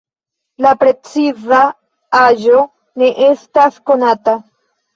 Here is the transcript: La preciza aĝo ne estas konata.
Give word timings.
La 0.65 0.71
preciza 0.83 1.59
aĝo 2.23 2.65
ne 3.05 3.13
estas 3.29 3.81
konata. 3.93 4.39